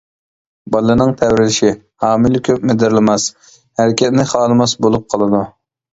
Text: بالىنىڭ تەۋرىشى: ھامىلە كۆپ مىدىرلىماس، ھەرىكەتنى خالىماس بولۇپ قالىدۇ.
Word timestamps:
بالىنىڭ 0.75 1.11
تەۋرىشى: 1.19 1.69
ھامىلە 2.05 2.41
كۆپ 2.47 2.65
مىدىرلىماس، 2.71 3.27
ھەرىكەتنى 3.83 4.27
خالىماس 4.33 4.75
بولۇپ 4.87 5.07
قالىدۇ. 5.15 5.45